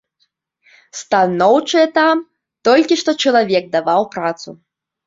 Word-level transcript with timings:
Станоўчае 1.01 1.85
там, 1.99 2.25
толькі 2.71 2.93
што 3.05 3.11
чалавек 3.27 3.63
даваў 3.79 4.11
працу. 4.19 4.61